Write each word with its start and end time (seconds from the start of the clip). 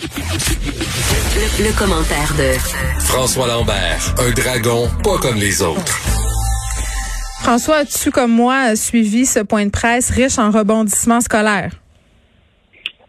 Le, 0.00 1.76
commentaire 1.76 2.32
de 2.38 2.56
François 3.00 3.48
Lambert, 3.48 4.14
un 4.18 4.30
dragon 4.30 4.86
pas 5.02 5.18
comme 5.18 5.36
les 5.36 5.60
autres. 5.60 5.98
François, 7.42 7.78
as-tu 7.78 8.12
comme 8.12 8.30
moi 8.30 8.76
suivi 8.76 9.26
ce 9.26 9.40
point 9.40 9.66
de 9.66 9.70
presse 9.70 10.10
riche 10.10 10.38
en 10.38 10.52
rebondissements 10.52 11.20
scolaires? 11.20 11.72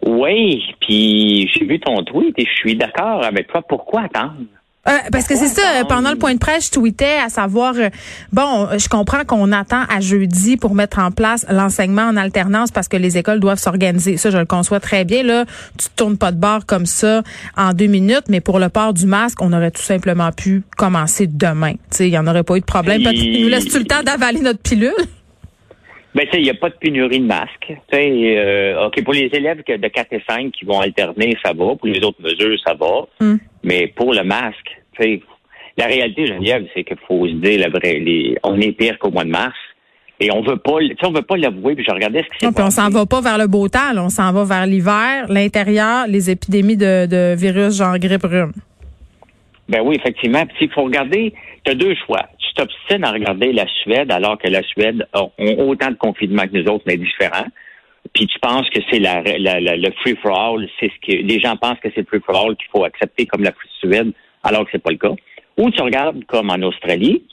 Oui, 0.04 0.63
puis 0.81 1.47
j'ai 1.54 1.65
vu 1.65 1.79
ton 1.79 2.04
tweet 2.04 2.33
et 2.39 2.46
je 2.46 2.55
suis 2.55 2.76
d'accord 2.76 3.24
avec 3.24 3.47
toi. 3.47 3.62
Pourquoi 3.62 4.01
attendre? 4.06 4.46
Euh, 4.88 4.92
parce 5.12 5.28
que 5.28 5.36
c'est 5.36 5.48
ça, 5.48 5.84
pendant 5.90 6.10
le 6.10 6.16
point 6.16 6.34
de 6.34 6.40
presse, 6.40 6.68
je 6.68 6.72
tweetais 6.72 7.18
à 7.24 7.28
savoir, 7.28 7.76
euh, 7.76 7.90
bon, 8.32 8.70
je 8.78 8.88
comprends 8.88 9.26
qu'on 9.26 9.52
attend 9.52 9.84
à 9.90 10.00
jeudi 10.00 10.56
pour 10.56 10.74
mettre 10.74 11.00
en 11.00 11.12
place 11.12 11.46
l'enseignement 11.50 12.04
en 12.04 12.16
alternance 12.16 12.72
parce 12.72 12.88
que 12.88 12.96
les 12.96 13.18
écoles 13.18 13.42
doivent 13.42 13.60
s'organiser. 13.60 14.15
Ça, 14.15 14.29
je 14.29 14.38
le 14.38 14.46
conçois 14.46 14.79
très 14.79 15.04
bien. 15.04 15.24
Là, 15.24 15.46
tu 15.78 15.88
tournes 15.97 16.18
pas 16.18 16.32
de 16.32 16.38
bord 16.38 16.66
comme 16.66 16.86
ça 16.86 17.23
en 17.58 17.73
deux 17.73 17.88
minutes, 17.88 18.26
mais 18.30 18.40
pour 18.40 18.58
le 18.58 18.70
port 18.70 18.94
du 18.94 19.06
masque, 19.06 19.42
on 19.42 19.52
aurait 19.52 19.72
tout 19.72 19.82
simplement 19.82 20.32
pu 20.32 20.64
commencer 20.78 21.28
demain. 21.28 21.73
Il 22.00 22.08
y 22.08 22.18
en 22.18 22.26
aurait 22.26 22.44
pas 22.44 22.56
eu 22.56 22.62
de 22.62 22.66
problème. 22.66 23.02
Il 23.02 23.44
nous 23.44 23.50
laisse-tu 23.50 23.80
le 23.80 23.86
temps 23.86 24.02
d'avaler 24.04 24.40
notre 24.40 24.62
pilule? 24.62 24.94
Ben, 26.16 26.26
tu 26.26 26.32
sais, 26.32 26.38
il 26.40 26.44
n'y 26.44 26.50
a 26.50 26.56
pas 26.56 26.70
de 26.70 26.76
pénurie 26.76 27.20
de 27.20 27.26
masques. 27.26 27.68
Tu 27.68 27.76
sais, 27.92 28.38
euh, 28.38 28.88
OK, 28.88 29.04
pour 29.04 29.14
les 29.14 29.30
élèves 29.32 29.64
de 29.66 29.88
4 29.88 30.14
et 30.14 30.23
5 30.28 30.52
qui 30.52 30.66
vont 30.66 30.80
alterner, 30.80 31.38
ça 31.44 31.54
va. 31.54 31.76
Pour 31.76 31.86
les 31.86 32.04
autres 32.04 32.22
mesures, 32.22 32.58
ça 32.66 32.73
va. 32.73 33.08
Hmm. 33.20 33.38
Mais 33.64 33.88
pour 33.88 34.14
le 34.14 34.23
masque, 34.23 34.69
tu 34.99 35.21
la 35.77 35.85
réalité, 35.85 36.27
Geneviève, 36.27 36.66
c'est 36.73 36.84
qu'il 36.84 36.98
faut 37.08 37.26
se 37.26 37.34
dire 37.34 37.59
la 37.59 37.70
vraie. 37.70 37.99
Les, 37.99 38.38
on 38.44 38.59
est 38.59 38.73
pire 38.73 38.99
qu'au 38.99 39.12
mois 39.12 39.23
de 39.23 39.30
mars. 39.30 39.55
Et 40.20 40.30
on 40.34 40.41
veut 40.41 40.58
pas, 40.58 40.80
on 41.03 41.12
veut 41.12 41.22
pas 41.22 41.38
l'avouer. 41.38 41.75
Puis 41.75 41.85
je 41.88 41.94
regardais 41.94 42.23
ce 42.23 42.27
qui 42.38 42.45
s'est 42.45 42.52
passé. 42.52 42.63
On 42.63 42.70
s'en 42.70 42.89
va 42.89 43.05
pas 43.05 43.22
vers 43.22 43.38
le 43.38 43.48
beau 43.48 43.70
temps, 43.70 43.95
on 43.95 44.09
s'en 44.09 44.34
va 44.34 44.44
vers 44.44 44.66
l'hiver, 44.66 45.27
l'intérieur, 45.30 46.08
les 46.08 46.30
épidémies 46.30 46.75
de, 46.75 47.05
de 47.05 47.34
virus 47.38 47.77
genre 47.77 47.98
grippe 47.98 48.23
rhume. 48.23 48.52
Ben 49.70 49.80
oui, 49.81 49.95
effectivement. 49.95 50.45
Puis 50.48 50.66
il 50.66 50.72
faut 50.72 50.83
regarder, 50.83 51.34
tu 51.63 51.72
as 51.72 51.75
deux 51.75 51.95
choix 52.06 52.28
t'obstines 52.59 53.03
à 53.03 53.11
regarder 53.11 53.53
la 53.53 53.66
Suède 53.81 54.11
alors 54.11 54.38
que 54.38 54.47
la 54.50 54.63
Suède 54.63 55.08
a, 55.13 55.23
autant 55.58 55.91
de 55.91 55.95
confinement 55.95 56.44
que 56.44 56.58
nous 56.58 56.69
autres, 56.69 56.84
mais 56.86 56.97
différents. 56.97 57.47
Puis 58.13 58.28
tu 58.28 58.39
penses 58.39 58.69
que 58.69 58.80
c'est 58.89 59.00
la, 59.00 59.22
le 59.22 59.91
free 60.02 60.16
for 60.22 60.38
all, 60.38 60.67
c'est 60.80 60.89
ce 60.89 61.08
que 61.08 61.22
les 61.22 61.39
gens 61.39 61.56
pensent 61.58 61.80
que 61.80 61.89
c'est 61.94 62.02
le 62.02 62.08
free 62.08 62.22
for 62.25 62.36
all 62.36 62.56
qu'il 62.56 62.67
faut 62.72 62.84
accepter 62.84 63.25
comme 63.25 63.44
la 63.44 63.53
Suède, 63.80 64.11
alors 64.44 64.66
que 64.66 64.72
c'est 64.72 64.84
pas 64.84 64.92
le 64.92 64.98
cas. 64.98 65.14
Ou 65.58 65.70
tu 65.72 65.82
regardes 65.82 66.23
comme 66.26 66.50
en 66.50 66.62
Australie, 66.62 67.23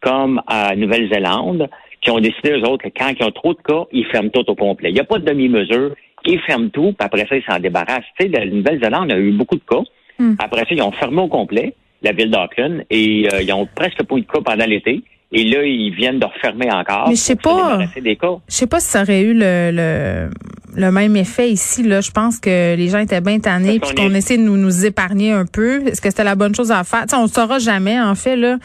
comme 0.00 0.42
à 0.46 0.74
Nouvelle-Zélande, 0.76 1.68
qui 2.00 2.10
ont 2.10 2.20
décidé 2.20 2.50
eux 2.50 2.68
autres 2.68 2.88
que 2.88 2.92
quand 2.96 3.12
ils 3.18 3.24
ont 3.24 3.30
trop 3.30 3.54
de 3.54 3.60
cas, 3.60 3.84
ils 3.92 4.06
ferment 4.06 4.30
tout 4.30 4.48
au 4.48 4.54
complet. 4.54 4.90
Il 4.90 4.94
n'y 4.94 5.00
a 5.00 5.04
pas 5.04 5.18
de 5.18 5.24
demi-mesure, 5.24 5.94
ils 6.24 6.40
ferment 6.40 6.68
tout, 6.68 6.92
puis 6.92 7.06
après 7.06 7.26
ça 7.26 7.36
ils 7.36 7.44
s'en 7.44 7.58
débarrassent. 7.58 8.04
Tu 8.18 8.26
sais, 8.26 8.28
la 8.28 8.46
Nouvelle-Zélande 8.46 9.12
a 9.12 9.18
eu 9.18 9.32
beaucoup 9.32 9.56
de 9.56 9.64
cas. 9.68 9.82
Hmm. 10.18 10.34
Après 10.38 10.60
ça 10.60 10.68
ils 10.70 10.82
ont 10.82 10.92
fermé 10.92 11.20
au 11.20 11.28
complet 11.28 11.74
la 12.02 12.12
ville 12.12 12.30
d'Auckland, 12.30 12.84
et 12.90 13.28
euh, 13.32 13.42
ils 13.42 13.52
ont 13.52 13.66
presque 13.74 14.02
pas 14.04 14.16
eu 14.16 14.20
de 14.20 14.26
cas 14.26 14.40
pendant 14.44 14.66
l'été. 14.66 15.02
Et 15.36 15.44
là, 15.44 15.62
ils 15.64 15.94
viennent 15.94 16.18
de 16.18 16.24
refermer 16.24 16.72
encore. 16.72 17.08
Mais 17.08 17.14
je 17.14 17.20
sais 17.20 17.36
pas. 17.36 17.80
Je 17.94 18.38
sais 18.48 18.66
pas 18.66 18.80
si 18.80 18.86
ça 18.86 19.02
aurait 19.02 19.20
eu 19.20 19.34
le, 19.34 20.30
le, 20.74 20.90
même 20.90 21.14
effet 21.14 21.50
ici. 21.50 21.82
Là, 21.82 22.00
je 22.00 22.10
pense 22.10 22.40
que 22.40 22.74
les 22.74 22.88
gens 22.88 23.00
étaient 23.00 23.20
bien 23.20 23.38
tannés 23.38 23.78
puis 23.78 23.94
qu'on 23.94 24.14
essaie 24.14 24.38
de 24.38 24.42
nous, 24.42 24.56
nous 24.56 24.86
épargner 24.86 25.32
un 25.32 25.44
peu. 25.44 25.86
Est-ce 25.86 26.00
que 26.00 26.08
c'était 26.08 26.24
la 26.24 26.36
bonne 26.36 26.54
chose 26.54 26.72
à 26.72 26.84
faire? 26.84 27.04
On 27.12 27.18
on 27.18 27.22
le 27.24 27.28
saura 27.28 27.58
jamais. 27.58 28.00
En 28.00 28.14
fait, 28.14 28.36
là, 28.36 28.56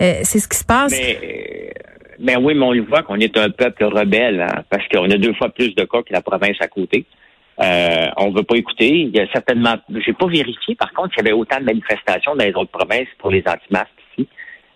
euh, 0.00 0.12
c'est 0.22 0.38
ce 0.38 0.46
qui 0.46 0.56
se 0.56 0.64
passe. 0.64 0.92
Mais, 0.92 1.18
euh, 1.20 1.70
ben 2.20 2.38
oui, 2.40 2.54
mais 2.54 2.64
on 2.64 2.72
le 2.72 2.82
voit 2.82 3.02
qu'on 3.02 3.18
est 3.18 3.36
un 3.36 3.50
peuple 3.50 3.84
rebelle, 3.84 4.40
hein, 4.40 4.62
parce 4.70 4.86
qu'on 4.86 5.10
a 5.10 5.16
deux 5.16 5.34
fois 5.34 5.48
plus 5.48 5.74
de 5.74 5.82
cas 5.82 6.02
que 6.02 6.12
la 6.12 6.20
province 6.20 6.56
à 6.60 6.68
côté. 6.68 7.06
Euh, 7.60 8.06
on 8.18 8.30
veut 8.30 8.44
pas 8.44 8.56
écouter. 8.56 8.88
Il 8.88 9.16
y 9.16 9.20
a 9.20 9.26
certainement, 9.32 9.74
j'ai 10.06 10.12
pas 10.12 10.26
vérifié, 10.28 10.76
par 10.76 10.92
contre, 10.92 11.14
s'il 11.14 11.24
y 11.24 11.28
avait 11.28 11.36
autant 11.36 11.58
de 11.58 11.64
manifestations 11.64 12.36
dans 12.36 12.44
les 12.44 12.54
autres 12.54 12.70
provinces 12.70 13.08
pour 13.18 13.30
les 13.30 13.42
anti-masques. 13.46 13.99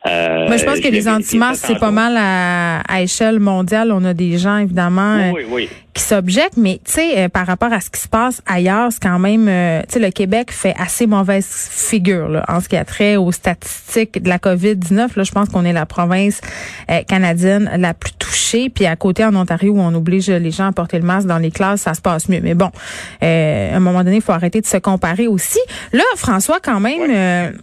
Euh, 0.06 0.46
Mais 0.50 0.58
je 0.58 0.66
pense 0.66 0.80
que 0.80 0.88
les 0.88 1.08
anti-masques, 1.08 1.64
c'est 1.66 1.78
pas 1.78 1.90
mal 1.90 2.14
à, 2.18 2.80
à, 2.80 3.00
échelle 3.00 3.40
mondiale. 3.40 3.90
On 3.90 4.04
a 4.04 4.12
des 4.12 4.36
gens, 4.36 4.58
évidemment, 4.58 5.32
oui, 5.50 5.68
qui 5.94 6.02
s'objectent. 6.02 6.58
Mais, 6.58 6.78
tu 6.84 6.92
sais, 6.92 7.18
euh, 7.18 7.28
par 7.30 7.46
rapport 7.46 7.72
à 7.72 7.80
ce 7.80 7.88
qui 7.88 8.00
se 8.00 8.08
passe 8.08 8.42
ailleurs, 8.44 8.92
c'est 8.92 9.02
quand 9.02 9.18
même... 9.18 9.48
Euh, 9.48 9.80
tu 9.88 9.94
sais, 9.94 10.00
le 10.00 10.10
Québec 10.10 10.52
fait 10.52 10.74
assez 10.78 11.06
mauvaise 11.06 11.46
figure 11.46 12.28
là, 12.28 12.44
en 12.48 12.60
ce 12.60 12.68
qui 12.68 12.76
a 12.76 12.84
trait 12.84 13.16
aux 13.16 13.32
statistiques 13.32 14.22
de 14.22 14.28
la 14.28 14.36
COVID-19. 14.36 15.16
Là, 15.16 15.22
je 15.22 15.32
pense 15.32 15.48
qu'on 15.48 15.64
est 15.64 15.72
la 15.72 15.86
province 15.86 16.42
canadienne 17.08 17.70
la 17.78 17.94
plus 17.94 18.12
touchée. 18.12 18.68
Puis 18.68 18.84
à 18.84 18.96
côté, 18.96 19.24
en 19.24 19.34
Ontario, 19.34 19.72
où 19.72 19.80
on 19.80 19.94
oblige 19.94 20.28
les 20.28 20.50
gens 20.50 20.66
à 20.66 20.72
porter 20.72 20.98
le 20.98 21.06
masque 21.06 21.28
dans 21.28 21.38
les 21.38 21.50
classes, 21.50 21.80
ça 21.82 21.94
se 21.94 22.02
passe 22.02 22.28
mieux. 22.28 22.40
Mais 22.42 22.54
bon, 22.54 22.70
à 23.22 23.26
un 23.74 23.80
moment 23.80 24.04
donné, 24.04 24.16
il 24.16 24.22
faut 24.22 24.32
arrêter 24.32 24.60
de 24.60 24.66
se 24.66 24.76
comparer 24.76 25.28
aussi. 25.28 25.60
Là, 25.94 26.04
François, 26.16 26.58
quand 26.62 26.80
même... 26.80 27.54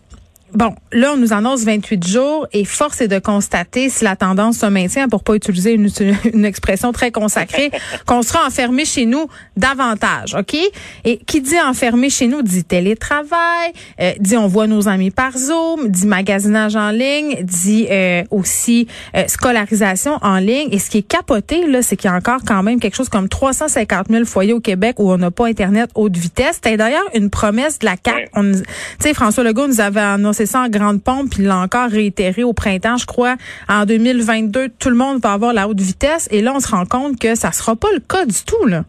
Bon, 0.53 0.75
là, 0.91 1.13
on 1.13 1.17
nous 1.17 1.31
annonce 1.31 1.63
28 1.63 2.05
jours 2.05 2.47
et 2.51 2.65
force 2.65 2.99
est 2.99 3.07
de 3.07 3.19
constater 3.19 3.89
si 3.89 4.03
la 4.03 4.17
tendance 4.17 4.57
se 4.57 4.65
maintient, 4.65 5.07
pour 5.07 5.23
pas 5.23 5.35
utiliser 5.35 5.73
une, 5.73 5.89
une 6.33 6.45
expression 6.45 6.91
très 6.91 7.11
consacrée, 7.11 7.71
qu'on 8.05 8.21
sera 8.21 8.45
enfermé 8.45 8.83
chez 8.83 9.05
nous 9.05 9.27
davantage, 9.55 10.35
OK? 10.35 10.57
Et 11.05 11.17
qui 11.25 11.41
dit 11.41 11.59
enfermé 11.59 12.09
chez 12.09 12.27
nous 12.27 12.41
dit 12.41 12.63
télétravail, 12.65 13.71
euh, 14.01 14.11
dit 14.19 14.35
on 14.35 14.47
voit 14.47 14.67
nos 14.67 14.89
amis 14.89 15.11
par 15.11 15.37
Zoom, 15.37 15.87
dit 15.87 16.05
magasinage 16.05 16.75
en 16.75 16.91
ligne, 16.91 17.43
dit 17.43 17.87
euh, 17.89 18.23
aussi 18.29 18.87
euh, 19.15 19.23
scolarisation 19.27 20.17
en 20.21 20.37
ligne. 20.37 20.67
Et 20.71 20.79
ce 20.79 20.89
qui 20.89 20.99
est 20.99 21.07
capoté, 21.07 21.65
là, 21.67 21.81
c'est 21.81 21.95
qu'il 21.95 22.09
y 22.09 22.13
a 22.13 22.17
encore 22.17 22.41
quand 22.45 22.61
même 22.61 22.79
quelque 22.79 22.95
chose 22.95 23.09
comme 23.09 23.29
350 23.29 24.07
000 24.09 24.25
foyers 24.25 24.53
au 24.53 24.59
Québec 24.59 24.95
où 24.99 25.11
on 25.11 25.17
n'a 25.17 25.31
pas 25.31 25.47
Internet 25.47 25.91
haute 25.95 26.17
vitesse. 26.17 26.55
C'était 26.55 26.77
d'ailleurs 26.77 27.07
une 27.13 27.29
promesse 27.29 27.79
de 27.79 27.85
la 27.85 27.95
CAQ. 28.03 28.29
Tu 28.33 28.63
sais, 28.99 29.13
François 29.13 29.43
Legault 29.43 29.67
nous 29.67 29.79
avait 29.81 30.01
annoncé 30.01 30.40
c'est 30.41 30.47
ça 30.47 30.61
en 30.61 30.69
grande 30.69 31.03
pompe, 31.03 31.29
puis 31.29 31.43
il 31.43 31.47
l'a 31.47 31.57
encore 31.57 31.87
réitéré 31.87 32.43
au 32.43 32.51
printemps, 32.51 32.97
je 32.97 33.05
crois, 33.05 33.35
en 33.69 33.85
2022, 33.85 34.69
tout 34.79 34.89
le 34.89 34.95
monde 34.95 35.21
va 35.21 35.33
avoir 35.33 35.53
la 35.53 35.67
haute 35.67 35.79
vitesse. 35.79 36.27
Et 36.31 36.41
là, 36.41 36.53
on 36.55 36.59
se 36.59 36.71
rend 36.71 36.85
compte 36.85 37.19
que 37.19 37.35
ça 37.35 37.51
sera 37.51 37.75
pas 37.75 37.89
le 37.93 37.99
cas 37.99 38.25
du 38.25 38.43
tout, 38.43 38.65
là. 38.65 38.81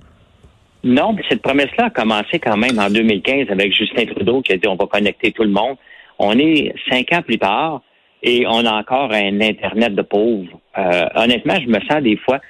Non, 0.83 1.13
mais 1.13 1.23
cette 1.29 1.43
promesse-là 1.43 1.87
a 1.87 1.91
commencé 1.91 2.39
quand 2.39 2.57
même 2.57 2.79
en 2.79 2.89
2015 2.89 3.51
avec 3.51 3.77
Justin 3.77 4.07
Trudeau 4.07 4.41
qui 4.41 4.55
a 4.55 4.57
dit 4.57 4.67
on 4.67 4.77
va 4.77 4.87
connecter 4.87 5.31
tout 5.31 5.43
le 5.43 5.51
monde. 5.51 5.77
On 6.19 6.39
est 6.39 6.75
cinq 6.91 7.13
ans 7.13 7.21
plus 7.21 7.39
tard 7.39 7.83
et 8.23 8.47
on 8.47 8.65
a 8.65 8.73
encore 8.73 9.13
un 9.13 9.41
Internet 9.43 9.95
de 9.95 10.03
pauvres. 10.03 10.59
Euh, 10.79 11.05
honnêtement, 11.15 11.57
je 11.63 11.69
me 11.69 11.81
sens 11.81 12.03
des 12.03 12.17
fois 12.17 12.41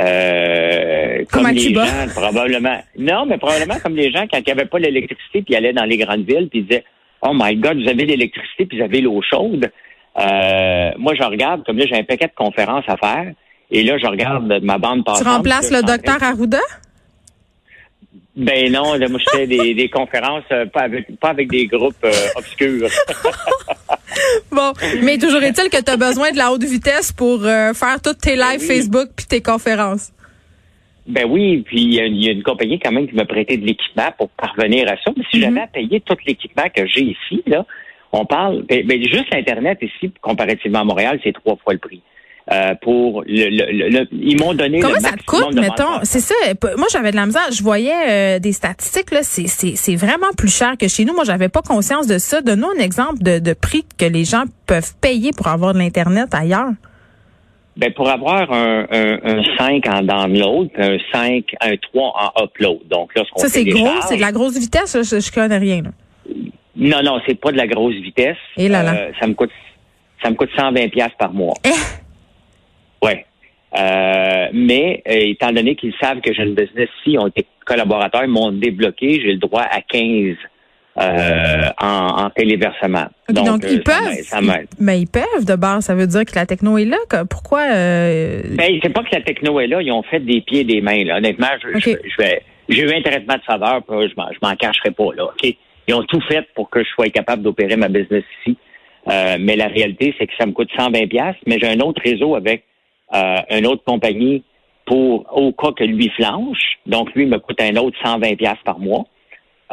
euh, 0.00 1.24
comme, 1.30 1.48
les 1.48 1.74
gens, 1.74 1.82
probablement. 2.14 2.78
Non, 2.96 3.26
mais 3.26 3.36
probablement 3.36 3.80
comme 3.82 3.96
les 3.96 4.12
gens 4.12 4.26
quand 4.30 4.38
il 4.38 4.44
n'y 4.46 4.52
avait 4.52 4.66
pas 4.66 4.78
l'électricité 4.78 5.42
puis 5.42 5.56
allaient 5.56 5.72
dans 5.72 5.84
les 5.84 5.98
grandes 5.98 6.24
villes 6.24 6.48
puis 6.48 6.62
disaient 6.62 6.84
Oh 7.26 7.32
my 7.32 7.56
God, 7.56 7.82
vous 7.82 7.88
avez 7.88 8.04
l'électricité 8.04 8.66
puis 8.66 8.78
vous 8.78 8.84
avez 8.84 9.00
l'eau 9.00 9.20
chaude. 9.22 9.70
Euh, 10.18 10.90
moi, 10.98 11.14
je 11.14 11.22
regarde, 11.24 11.64
comme 11.64 11.78
là, 11.78 11.86
j'ai 11.86 11.96
un 11.96 12.04
paquet 12.04 12.26
de 12.26 12.34
conférences 12.36 12.84
à 12.86 12.96
faire. 12.96 13.32
Et 13.70 13.82
là, 13.82 13.98
je 13.98 14.06
regarde 14.06 14.60
ma 14.62 14.78
bande 14.78 15.04
passante. 15.04 15.22
Tu 15.22 15.28
remplaces 15.28 15.70
le 15.70 15.82
docteur 15.82 16.22
Arruda? 16.22 16.60
Ben 18.36 18.70
non, 18.70 18.98
moi 18.98 19.20
je 19.20 19.30
fais 19.30 19.46
des, 19.74 19.88
conférences 19.88 20.42
euh, 20.50 20.66
pas 20.66 20.80
avec 20.80 21.20
pas 21.20 21.28
avec 21.28 21.48
des 21.48 21.66
groupes 21.66 21.94
euh, 22.04 22.10
obscurs. 22.34 22.88
bon, 24.50 24.72
mais 25.02 25.18
toujours 25.18 25.42
est-il 25.44 25.70
que 25.70 25.80
tu 25.80 25.90
as 25.90 25.96
besoin 25.96 26.32
de 26.32 26.36
la 26.36 26.50
haute 26.50 26.64
vitesse 26.64 27.12
pour 27.12 27.42
faire 27.42 28.00
toutes 28.02 28.18
tes 28.18 28.34
lives 28.34 28.58
ben 28.58 28.76
Facebook 28.76 29.10
puis 29.14 29.26
tes 29.26 29.40
conférences. 29.40 30.10
Ben 31.06 31.26
oui, 31.28 31.62
puis 31.66 31.82
il 31.82 31.94
y, 31.94 32.28
a 32.28 32.32
une 32.32 32.42
compagnie 32.42 32.78
quand 32.78 32.90
même 32.90 33.06
qui 33.06 33.14
m'a 33.14 33.26
prêté 33.26 33.58
de 33.58 33.66
l'équipement 33.66 34.10
pour 34.16 34.30
parvenir 34.30 34.88
à 34.88 34.96
ça. 34.96 35.12
Mais 35.16 35.24
si 35.30 35.40
j'avais 35.40 35.60
à 35.60 35.66
payer 35.66 36.00
tout 36.00 36.16
l'équipement 36.26 36.64
que 36.74 36.86
j'ai 36.86 37.02
ici, 37.02 37.42
là, 37.46 37.66
on 38.12 38.24
parle, 38.24 38.62
ben, 38.62 38.86
ben, 38.86 39.02
juste 39.02 39.34
Internet 39.34 39.78
ici, 39.82 40.10
comparativement 40.22 40.80
à 40.80 40.84
Montréal, 40.84 41.20
c'est 41.22 41.32
trois 41.32 41.56
fois 41.56 41.74
le 41.74 41.78
prix. 41.78 42.00
Euh, 42.52 42.74
pour 42.82 43.22
le, 43.26 43.88
le, 43.88 44.06
ils 44.12 44.38
m'ont 44.38 44.52
donné 44.52 44.80
comment 44.80 45.00
ça 45.00 45.12
te 45.12 45.24
coûte 45.24 45.54
mettons? 45.54 46.00
c'est 46.02 46.20
ça 46.20 46.34
moi 46.76 46.86
j'avais 46.92 47.10
de 47.10 47.16
la 47.16 47.24
misère. 47.24 47.50
Je 47.50 47.62
voyais 47.62 48.36
euh, 48.36 48.38
des 48.38 48.52
statistiques 48.52 49.12
là. 49.12 49.22
C'est 49.22 49.46
c'est 49.46 49.96
vraiment 49.96 50.26
plus 50.36 50.54
cher 50.54 50.74
que 50.78 50.86
chez 50.86 51.06
nous. 51.06 51.14
Moi 51.14 51.24
j'avais 51.24 51.48
pas 51.48 51.62
conscience 51.62 52.06
de 52.06 52.18
ça. 52.18 52.42
Donne-nous 52.42 52.68
un 52.78 52.82
exemple 52.84 53.22
de, 53.22 53.38
de 53.38 53.54
prix 53.54 53.86
que 53.96 54.04
les 54.04 54.26
gens 54.26 54.44
peuvent 54.66 54.92
payer 55.00 55.30
pour 55.34 55.48
avoir 55.48 55.72
de 55.72 55.78
l'internet 55.78 56.34
ailleurs 56.34 56.72
ben 57.76 57.92
pour 57.92 58.08
avoir 58.08 58.52
un, 58.52 58.86
un, 58.90 59.18
un 59.24 59.42
5 59.58 59.86
en 59.88 60.02
download, 60.02 60.70
un 60.76 60.96
5, 61.12 61.44
un 61.60 61.76
3 61.76 62.32
en 62.36 62.44
upload. 62.44 62.86
Donc 62.88 63.14
là, 63.14 63.22
Ça, 63.36 63.48
c'est 63.48 63.64
gros, 63.64 64.00
c'est 64.02 64.16
de 64.16 64.20
la 64.20 64.32
grosse 64.32 64.58
vitesse, 64.58 64.96
je, 65.02 65.20
je 65.20 65.32
connais 65.32 65.58
rien. 65.58 65.82
Là. 65.82 65.90
Non, 66.76 67.02
non, 67.02 67.20
c'est 67.26 67.38
pas 67.38 67.52
de 67.52 67.56
la 67.56 67.66
grosse 67.66 67.94
vitesse. 67.94 68.36
Et 68.56 68.68
là, 68.68 68.82
là. 68.82 68.94
Euh, 68.94 69.12
ça 69.20 69.26
me 69.26 69.34
coûte 69.34 69.50
ça 70.22 70.30
me 70.30 70.36
coûte 70.36 70.50
120 70.56 70.88
pièces 70.88 71.12
par 71.18 71.32
mois. 71.32 71.54
Eh? 71.64 73.04
Ouais. 73.04 73.26
Euh, 73.76 74.48
mais 74.52 75.02
euh, 75.08 75.30
étant 75.30 75.52
donné 75.52 75.74
qu'ils 75.74 75.94
savent 76.00 76.20
que 76.20 76.32
j'ai 76.32 76.42
une 76.44 76.54
business, 76.54 76.88
si 77.02 77.18
ont 77.18 77.26
été 77.26 77.44
collaborateurs, 77.66 78.24
ils 78.24 78.30
m'ont 78.30 78.52
débloqué, 78.52 79.20
j'ai 79.20 79.32
le 79.32 79.38
droit 79.38 79.62
à 79.62 79.82
15 79.82 80.36
euh, 81.00 81.68
en, 81.80 82.30
téléversement. 82.30 83.06
donc, 83.28 83.64
ils 83.68 83.78
euh, 83.78 83.82
peuvent. 83.82 84.66
mais 84.78 85.00
ils 85.00 85.08
peuvent 85.08 85.44
de 85.44 85.56
base. 85.56 85.86
Ça 85.86 85.94
veut 85.94 86.06
dire 86.06 86.24
que 86.24 86.34
la 86.36 86.46
techno 86.46 86.78
est 86.78 86.84
là. 86.84 86.98
Pourquoi 87.28 87.62
euh... 87.62 88.42
Ben, 88.56 88.78
c'est 88.82 88.92
pas 88.92 89.02
que 89.02 89.14
la 89.14 89.22
techno 89.22 89.58
est 89.60 89.66
là. 89.66 89.82
Ils 89.82 89.90
ont 89.92 90.04
fait 90.04 90.20
des 90.20 90.40
pieds 90.40 90.60
et 90.60 90.64
des 90.64 90.80
mains. 90.80 91.04
Là. 91.04 91.16
Honnêtement, 91.16 91.48
je, 91.62 91.78
je, 91.78 92.22
vais. 92.22 92.42
J'ai 92.68 92.82
eu 92.82 92.92
un 92.94 93.02
traitement 93.02 93.34
de 93.34 93.42
saveur, 93.46 93.82
je 93.88 94.14
m'en, 94.16 94.28
je 94.32 94.38
m'en 94.40 94.54
cacherai 94.54 94.92
pas 94.92 95.12
là. 95.16 95.24
Ok? 95.24 95.54
ils 95.86 95.94
ont 95.94 96.02
tout 96.04 96.20
fait 96.22 96.46
pour 96.54 96.70
que 96.70 96.82
je 96.82 96.88
sois 96.90 97.08
capable 97.10 97.42
d'opérer 97.42 97.76
ma 97.76 97.88
business 97.88 98.24
ici. 98.40 98.56
Euh, 99.08 99.36
mais 99.38 99.56
la 99.56 99.66
réalité, 99.66 100.14
c'est 100.18 100.26
que 100.26 100.32
ça 100.38 100.46
me 100.46 100.52
coûte 100.52 100.70
120 100.76 101.08
pièces, 101.08 101.36
mais 101.46 101.58
j'ai 101.60 101.68
un 101.68 101.80
autre 101.80 102.00
réseau 102.02 102.34
avec 102.34 102.64
euh, 103.14 103.36
une 103.50 103.66
autre 103.66 103.84
compagnie 103.84 104.42
pour 104.86 105.26
au 105.36 105.52
cas 105.52 105.72
que 105.72 105.84
lui 105.84 106.10
flanche. 106.10 106.78
Donc 106.86 107.14
lui 107.14 107.26
me 107.26 107.38
coûte 107.38 107.60
un 107.60 107.76
autre 107.76 107.96
120 108.02 108.36
pièces 108.36 108.58
par 108.64 108.78
mois. 108.78 109.04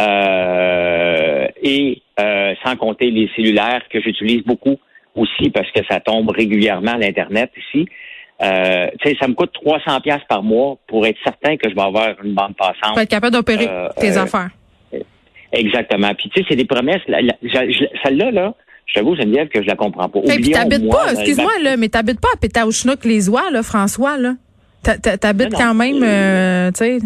Euh, 0.01 1.47
et 1.61 2.01
euh, 2.19 2.53
sans 2.63 2.75
compter 2.75 3.11
les 3.11 3.29
cellulaires 3.35 3.81
que 3.91 4.01
j'utilise 4.01 4.43
beaucoup 4.43 4.77
aussi 5.15 5.49
parce 5.49 5.69
que 5.71 5.81
ça 5.89 5.99
tombe 5.99 6.31
régulièrement 6.31 6.93
à 6.93 6.97
l'internet 6.97 7.51
ici. 7.57 7.87
Euh, 8.41 8.87
ça 9.19 9.27
me 9.27 9.33
coûte 9.33 9.51
300 9.53 10.01
pièces 10.01 10.23
par 10.27 10.41
mois 10.41 10.77
pour 10.87 11.05
être 11.05 11.17
certain 11.23 11.57
que 11.57 11.69
je 11.69 11.75
vais 11.75 11.81
avoir 11.81 12.15
une 12.23 12.33
bande 12.33 12.55
passante. 12.55 12.93
Pour 12.93 12.99
être 12.99 13.09
capable 13.09 13.33
d'opérer 13.33 13.69
tes 13.99 14.17
affaires. 14.17 14.49
Exactement. 15.51 16.13
Puis 16.15 16.29
tu 16.29 16.39
sais, 16.39 16.47
c'est 16.49 16.55
des 16.55 16.65
promesses. 16.65 17.01
Celle-là, 18.03 18.31
là, 18.31 18.55
je 18.87 18.93
t'avoue, 18.95 19.15
Geneviève, 19.15 19.49
que 19.49 19.61
je 19.61 19.67
la 19.67 19.75
comprends 19.75 20.09
pas. 20.09 20.19
Et 20.23 20.39
puis 20.39 20.51
t'habites 20.51 20.89
pas, 20.89 21.11
excuse-moi, 21.11 21.51
là, 21.61 21.77
mais 21.77 21.89
t'habites 21.89 22.21
pas 22.21 22.29
à 22.33 22.37
Pétaouchnouk 22.37 23.05
les 23.05 23.29
oies, 23.29 23.51
là, 23.51 23.61
François, 23.61 24.17
là. 24.17 24.35
T'habites 24.83 25.53
quand 25.53 25.75
même, 25.75 25.99
tu 26.73 26.77
sais, 26.79 26.99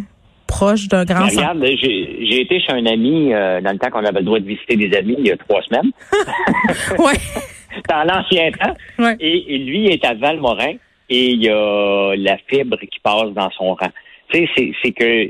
proche 0.55 0.87
d'un 0.87 1.05
grand 1.05 1.27
centre? 1.29 1.37
Regarde, 1.37 1.65
j'ai 1.81 2.41
été 2.41 2.59
chez 2.59 2.71
un 2.71 2.85
ami 2.85 3.33
euh, 3.33 3.61
dans 3.61 3.71
le 3.71 3.77
temps 3.77 3.89
qu'on 3.89 4.05
avait 4.05 4.19
le 4.19 4.25
droit 4.25 4.39
de 4.39 4.45
visiter 4.45 4.75
des 4.75 4.95
amis 4.95 5.15
il 5.19 5.27
y 5.27 5.31
a 5.31 5.37
trois 5.37 5.61
semaines. 5.63 5.91
ouais. 6.99 7.19
Dans 7.89 8.03
l'ancien 8.05 8.51
temps. 8.51 8.73
Ouais. 8.97 9.17
Et, 9.19 9.57
lui 9.57 9.87
est 9.87 10.05
à 10.05 10.13
Valmorin 10.13 10.75
et 11.09 11.25
il 11.31 11.43
y 11.43 11.49
a 11.49 12.15
la 12.15 12.37
fibre 12.47 12.77
qui 12.79 12.99
passe 13.03 13.31
dans 13.33 13.49
son 13.51 13.73
rang. 13.73 13.91
Tu 14.29 14.47
sais, 14.55 14.71
c'est 14.81 14.91
que 14.91 15.29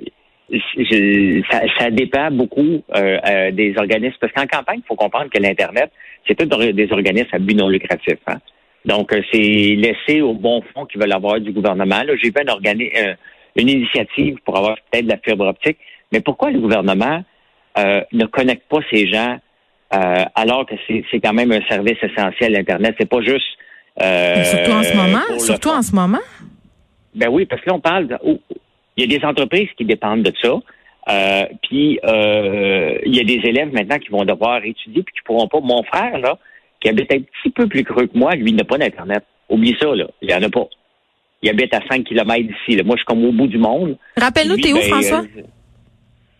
ça, 1.50 1.62
ça, 1.80 1.90
dépend 1.90 2.30
beaucoup 2.32 2.84
euh, 2.96 3.18
euh, 3.28 3.52
des 3.52 3.74
organismes. 3.78 4.16
Parce 4.22 4.34
qu'en 4.34 4.46
campagne, 4.46 4.82
il 4.84 4.88
faut 4.88 4.96
comprendre 4.96 5.30
que 5.34 5.42
l'Internet, 5.42 5.92
c'est 6.28 6.36
tout 6.36 6.46
des 6.46 6.92
organismes 6.92 7.30
à 7.34 7.40
but 7.40 7.56
non 7.56 7.68
lucratif. 7.68 8.18
Hein? 8.28 8.38
Donc, 8.86 9.12
euh, 9.12 9.22
c'est 9.32 9.40
laissé 9.40 10.22
au 10.22 10.34
bon 10.34 10.62
fond 10.74 10.86
qui 10.86 10.98
veulent 10.98 11.12
avoir 11.12 11.40
du 11.40 11.52
gouvernement. 11.52 12.04
Là, 12.04 12.14
j'ai 12.22 12.30
vu 12.30 12.36
un 12.46 12.52
organisme, 12.52 12.94
une 13.56 13.70
initiative 13.70 14.38
pour 14.46 14.58
avoir 14.58 14.76
peut-être 14.92 15.06
de 15.06 15.12
la 15.12 15.18
fibre 15.18 15.48
optique. 15.48 15.78
Mais 16.12 16.22
pourquoi 16.22 16.52
le 16.52 16.60
gouvernement 16.60 17.24
ne 17.78 18.26
connecte 18.26 18.68
pas 18.70 18.80
ces 18.92 19.08
gens 19.08 19.38
alors 19.92 20.66
que 20.66 20.76
c'est 20.88 21.20
quand 21.20 21.34
même 21.34 21.52
un 21.52 21.62
service 21.68 21.98
essentiel, 22.02 22.54
l'Internet? 22.54 22.96
C'est 23.00 23.10
pas 23.10 23.22
juste... 23.22 23.48
surtout 23.98 24.72
en 24.72 24.84
ce 24.84 24.96
moment? 24.96 25.40
Surtout 25.40 25.70
en 25.70 25.82
ce 25.82 25.96
moment? 25.96 26.26
Ben 27.14 27.30
oui, 27.30 27.46
parce 27.46 27.62
que 27.62 27.70
là, 27.70 27.76
on 27.76 27.80
parle... 27.80 28.08
De, 28.08 28.18
il 28.98 29.12
y 29.12 29.16
a 29.16 29.20
des 29.20 29.26
entreprises 29.26 29.70
qui 29.78 29.86
dépendent 29.86 30.24
de 30.24 30.34
ça. 30.42 30.58
Euh, 31.08 31.46
puis 31.64 32.00
euh, 32.04 32.98
il 33.06 33.16
y 33.16 33.20
a 33.20 33.24
des 33.24 33.48
élèves 33.48 33.72
maintenant 33.74 34.00
qui 34.00 34.10
vont 34.10 34.26
devoir 34.26 34.64
étudier 34.64 35.04
puis 35.04 35.14
qui 35.14 35.22
pourront 35.24 35.48
pas. 35.48 35.60
Mon 35.60 35.84
frère, 35.84 36.18
là, 36.18 36.38
qui 36.80 36.90
habite 36.90 37.12
un 37.12 37.20
petit 37.20 37.50
peu 37.54 37.68
plus 37.68 37.84
creux 37.84 38.08
que 38.08 38.18
moi, 38.18 38.36
lui, 38.36 38.54
n'a 38.54 38.64
pas 38.64 38.78
d'Internet. 38.78 39.24
Oublie 39.50 39.76
ça, 39.80 39.94
là. 39.94 40.08
Il 40.22 40.30
n'y 40.30 40.34
en 40.34 40.42
a 40.42 40.50
pas. 40.50 40.68
Il 41.46 41.50
habite 41.50 41.76
à 41.76 41.80
5 41.88 42.04
km 42.04 42.42
d'ici. 42.42 42.82
Moi, 42.84 42.96
je 42.96 43.02
suis 43.02 43.06
comme 43.06 43.24
au 43.24 43.32
bout 43.32 43.46
du 43.46 43.60
monde. 43.60 43.98
Rappelle-nous, 44.18 44.58
t'es 44.58 44.74
où, 44.74 44.78
ben, 44.78 44.90
François? 44.90 45.20
Euh, 45.20 45.44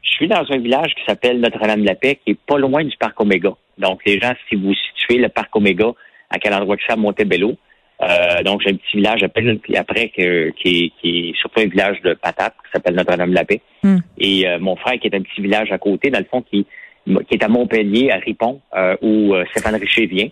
je 0.02 0.10
suis 0.10 0.28
dans 0.28 0.44
un 0.50 0.58
village 0.58 0.96
qui 0.96 1.04
s'appelle 1.06 1.40
Notre-Dame-de-la-Paix, 1.40 2.20
qui 2.26 2.32
est 2.32 2.40
pas 2.48 2.58
loin 2.58 2.84
du 2.84 2.98
parc 2.98 3.20
Oméga. 3.22 3.52
Donc, 3.78 4.02
les 4.08 4.20
gens, 4.20 4.34
si 4.50 4.56
vous 4.56 4.74
situez 4.74 5.20
le 5.20 5.30
parc 5.30 5.56
Oméga, 5.56 5.92
à 6.32 6.40
quel 6.40 6.56
endroit 6.56 6.76
que 6.76 6.82
c'est 6.88 6.94
à 6.94 6.96
Montebello, 6.96 7.56
euh, 8.02 8.42
donc, 8.44 8.62
j'ai 8.62 8.72
un 8.72 8.76
petit 8.78 8.98
village 8.98 9.22
après, 9.22 9.44
après 9.78 10.10
que, 10.10 10.50
qui, 10.62 10.92
qui 11.00 11.30
est 11.30 11.36
surtout 11.40 11.62
un 11.62 11.68
village 11.68 12.02
de 12.02 12.16
patates 12.16 12.56
qui 12.66 12.72
s'appelle 12.74 12.96
Notre-Dame-la-Paix. 12.96 13.62
Hmm. 13.84 13.98
Et 14.18 14.48
euh, 14.48 14.58
mon 14.60 14.76
frère 14.76 15.00
qui 15.00 15.08
est 15.08 15.16
un 15.16 15.22
petit 15.22 15.40
village 15.40 15.72
à 15.72 15.78
côté, 15.78 16.10
dans 16.10 16.20
le 16.20 16.26
fond, 16.26 16.42
qui, 16.42 16.66
qui 17.06 17.34
est 17.36 17.44
à 17.44 17.48
Montpellier, 17.48 18.10
à 18.10 18.18
Ripon, 18.18 18.60
euh, 18.76 18.98
où 19.04 19.36
Stéphane 19.52 19.76
Richer 19.76 20.08
vient. 20.08 20.30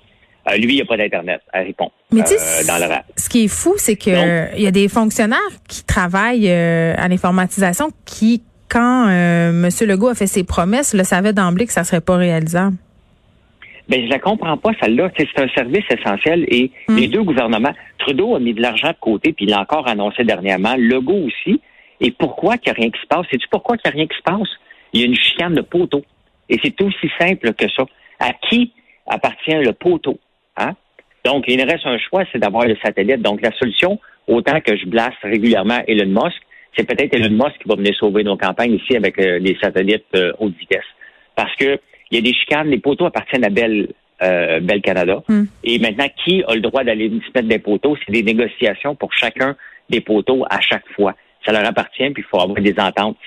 Lui, 0.57 0.73
il 0.73 0.75
n'y 0.75 0.81
a 0.81 0.85
pas 0.85 0.97
d'Internet 0.97 1.41
à 1.51 1.59
Ripon. 1.59 1.91
Mais 2.11 2.23
tu 2.23 2.37
sais, 2.37 2.67
dans 2.67 2.77
le 2.77 2.93
ce 3.15 3.29
qui 3.29 3.45
est 3.45 3.47
fou, 3.47 3.73
c'est 3.77 3.95
que 3.95 4.55
il 4.55 4.61
y 4.61 4.67
a 4.67 4.71
des 4.71 4.87
fonctionnaires 4.87 5.39
qui 5.67 5.83
travaillent 5.83 6.51
à 6.51 7.07
l'informatisation 7.07 7.91
qui, 8.05 8.43
quand 8.69 9.07
M. 9.07 9.69
Legault 9.81 10.09
a 10.09 10.15
fait 10.15 10.27
ses 10.27 10.43
promesses, 10.43 10.93
le 10.93 11.03
savaient 11.03 11.33
d'emblée 11.33 11.65
que 11.65 11.73
ça 11.73 11.83
serait 11.83 12.01
pas 12.01 12.17
réalisable. 12.17 12.75
Ben, 13.89 14.01
je 14.03 14.09
la 14.09 14.19
comprends 14.19 14.57
pas, 14.57 14.71
celle-là. 14.81 15.11
C'est 15.17 15.27
un 15.37 15.47
service 15.49 15.83
essentiel 15.89 16.45
et 16.47 16.71
hmm. 16.87 16.95
les 16.95 17.07
deux 17.07 17.23
gouvernements, 17.23 17.73
Trudeau 17.99 18.35
a 18.35 18.39
mis 18.39 18.53
de 18.53 18.61
l'argent 18.61 18.89
de 18.89 18.97
côté, 18.99 19.33
puis 19.33 19.45
il 19.45 19.51
l'a 19.51 19.61
encore 19.61 19.87
annoncé 19.87 20.23
dernièrement, 20.23 20.75
Legault 20.77 21.27
aussi. 21.27 21.61
Et 21.99 22.11
pourquoi 22.11 22.57
qu'il 22.57 22.71
n'y 22.71 22.77
a 22.77 22.81
rien 22.81 22.91
qui 22.91 23.01
se 23.01 23.07
passe? 23.07 23.25
Sais-tu 23.29 23.47
pourquoi 23.49 23.77
qu'il 23.77 23.89
n'y 23.89 23.95
a 23.95 23.97
rien 23.97 24.07
qui 24.07 24.17
se 24.17 24.23
passe? 24.23 24.49
Il 24.93 25.01
y 25.01 25.03
a 25.03 25.07
une 25.07 25.15
chicane 25.15 25.53
de 25.53 25.61
poteau. 25.61 26.03
Et 26.49 26.59
c'est 26.63 26.79
aussi 26.81 27.09
simple 27.19 27.53
que 27.53 27.65
ça. 27.69 27.83
À 28.19 28.33
qui 28.33 28.73
appartient 29.07 29.55
le 29.55 29.73
poteau? 29.73 30.19
Hein? 30.57 30.73
Donc, 31.25 31.45
il 31.47 31.61
reste 31.61 31.85
un 31.85 31.97
choix, 31.97 32.23
c'est 32.31 32.39
d'avoir 32.39 32.65
le 32.65 32.75
satellite. 32.83 33.21
Donc, 33.21 33.41
la 33.41 33.51
solution, 33.53 33.99
autant 34.27 34.59
que 34.61 34.75
je 34.75 34.85
blasse 34.85 35.15
régulièrement 35.21 35.79
Elon 35.87 36.09
Musk, 36.23 36.41
c'est 36.75 36.87
peut-être 36.87 37.15
Elon 37.15 37.31
Musk 37.31 37.59
qui 37.61 37.69
va 37.69 37.75
venir 37.75 37.95
sauver 37.95 38.23
nos 38.23 38.37
campagnes 38.37 38.73
ici 38.73 38.95
avec 38.95 39.19
euh, 39.19 39.39
les 39.39 39.57
satellites 39.61 40.05
euh, 40.15 40.33
haute 40.39 40.55
vitesse. 40.57 40.85
Parce 41.35 41.55
que 41.55 41.79
il 42.11 42.17
y 42.17 42.19
a 42.19 42.21
des 42.21 42.37
chicanes, 42.37 42.67
les 42.67 42.79
poteaux 42.79 43.05
appartiennent 43.05 43.45
à 43.45 43.49
Bell, 43.49 43.87
euh, 44.21 44.59
Bell 44.59 44.81
Canada. 44.81 45.23
Hmm. 45.27 45.45
Et 45.63 45.79
maintenant, 45.79 46.07
qui 46.23 46.43
a 46.47 46.53
le 46.53 46.61
droit 46.61 46.83
d'aller 46.83 47.09
se 47.09 47.31
mettre 47.33 47.47
des 47.47 47.59
poteaux? 47.59 47.97
C'est 48.05 48.11
des 48.11 48.21
négociations 48.21 48.95
pour 48.95 49.13
chacun 49.13 49.55
des 49.89 50.01
poteaux 50.01 50.45
à 50.49 50.61
chaque 50.61 50.87
fois. 50.95 51.15
Ça 51.45 51.51
leur 51.51 51.65
appartient, 51.65 52.09
puis 52.11 52.23
il 52.23 52.29
faut 52.29 52.39
avoir 52.39 52.61
des 52.61 52.75
ententes. 52.79 53.17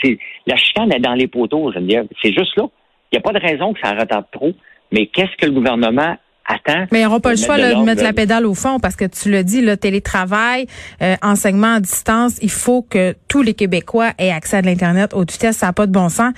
la 0.47 0.57
chicane 0.57 0.93
est 0.93 1.01
dans 1.01 1.15
les 1.15 1.27
poteaux, 1.27 1.73
je 1.73 1.81
veux 1.81 1.87
dire. 1.87 2.05
C'est 2.23 2.33
juste 2.33 2.57
là. 2.57 2.65
Il 3.11 3.17
n'y 3.17 3.19
a 3.19 3.21
pas 3.21 3.33
de 3.33 3.41
raison 3.41 3.73
que 3.73 3.81
ça 3.83 3.93
retarde 3.93 4.27
trop. 4.33 4.53
Mais 4.93 5.07
qu'est-ce 5.07 5.37
que 5.37 5.47
le 5.47 5.53
gouvernement 5.53 6.17
attend? 6.47 6.87
Mais 6.93 7.01
ils 7.01 7.05
n'auront 7.05 7.21
pas 7.21 7.31
le 7.31 7.37
choix 7.37 7.57
de, 7.57 7.85
mettre 7.85 8.03
la 8.03 8.13
pédale 8.13 8.47
au 8.47 8.55
fond 8.55 8.79
parce 8.81 8.97
que 8.97 9.05
tu 9.05 9.31
l'as 9.31 9.43
dit, 9.43 9.61
le 9.61 9.77
télétravail, 9.77 10.67
euh, 11.03 11.17
enseignement 11.23 11.75
à 11.75 11.81
distance, 11.81 12.39
il 12.43 12.51
faut 12.51 12.83
que 12.83 13.15
tous 13.29 13.43
les 13.43 13.55
Québécois 13.55 14.11
aient 14.19 14.31
accès 14.31 14.59
à 14.59 14.63
l'Internet 14.63 15.13
haute 15.15 15.33
vitesse. 15.33 15.59
Ça 15.59 15.67
n'a 15.67 15.73
pas 15.73 15.87
de 15.87 15.93
bon 15.93 16.09
sens. 16.09 16.33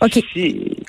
OK. 0.00 0.20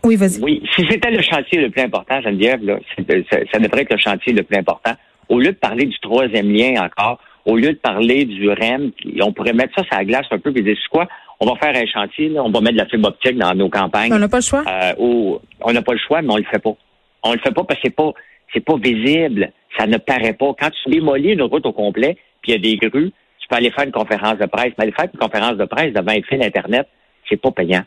oui, 0.04 0.16
vas-y. 0.16 0.42
Oui, 0.42 0.64
si 0.76 0.86
c'était 0.90 1.12
le 1.12 1.22
chantier 1.22 1.62
le 1.62 1.70
plus 1.70 1.82
important, 1.82 2.22
Geneviève, 2.22 2.64
là, 2.64 2.78
ça, 2.98 3.38
ça 3.52 3.60
devrait 3.60 3.82
être 3.82 3.94
le 3.94 4.00
chantier 4.00 4.34
le 4.34 4.44
plus 4.44 4.58
important. 4.58 4.94
Au 5.30 5.40
lieu 5.40 5.52
de 5.52 5.58
parler 5.58 5.86
du 5.86 5.98
troisième 6.00 6.52
lien 6.52 6.84
encore, 6.84 7.20
au 7.46 7.56
lieu 7.56 7.74
de 7.74 7.78
parler 7.78 8.26
du 8.26 8.50
REM, 8.50 8.92
on 9.22 9.32
pourrait 9.32 9.54
mettre 9.54 9.74
ça 9.76 9.84
sur 9.84 9.96
la 9.96 10.04
glace 10.04 10.26
un 10.32 10.40
peu 10.40 10.52
et 10.56 10.62
dire, 10.62 10.78
quoi, 10.92 11.08
on 11.40 11.46
va 11.46 11.56
faire 11.56 11.76
un 11.76 11.86
chantier, 11.86 12.30
là, 12.30 12.44
on 12.44 12.50
va 12.50 12.60
mettre 12.62 12.74
de 12.74 12.80
la 12.80 12.88
fibre 12.88 13.10
optique 13.10 13.38
dans 13.38 13.54
nos 13.54 13.70
campagnes. 13.70 14.12
On 14.12 14.20
n'a 14.20 14.28
pas 14.28 14.38
le 14.38 14.44
choix. 14.44 14.64
Euh, 14.68 14.94
on 14.98 15.74
n'a 15.74 15.82
pas 15.82 15.94
le 15.94 16.00
choix, 16.00 16.22
mais 16.22 16.34
on 16.34 16.38
le 16.38 16.44
fait 16.44 16.60
pas. 16.60 16.76
On 17.24 17.34
le 17.34 17.40
fait 17.40 17.54
pas 17.54 17.64
parce 17.64 17.80
que 17.80 17.88
c'est 17.88 17.96
pas, 17.96 18.14
c'est 18.56 18.66
pas 18.66 18.78
visible. 18.78 19.52
Ça 19.78 19.86
ne 19.86 19.98
paraît 19.98 20.34
pas. 20.34 20.54
Quand 20.58 20.70
tu 20.72 20.90
démolis 20.90 21.34
une 21.34 21.44
route 21.44 21.66
au 21.66 21.74
complet, 21.74 22.18
puis 22.42 22.54
il 22.54 22.56
y 22.56 22.58
a 22.58 22.60
des 22.60 22.78
grues, 22.78 23.12
tu 23.40 23.48
peux 23.50 23.56
aller 23.56 23.72
faire 23.72 23.86
une 23.86 23.92
conférence 23.92 24.38
de 24.40 24.46
presse. 24.46 24.72
Mais 24.78 24.86
aller 24.86 24.94
faire 24.94 25.10
une 25.14 25.20
conférence 25.20 25.58
de 25.58 25.66
presse 25.66 25.94
devant 25.94 26.12
un 26.12 26.22
fil 26.22 26.42
Internet, 26.42 26.88
c'est 27.30 27.40
pas 27.40 27.52
payant. 27.52 27.84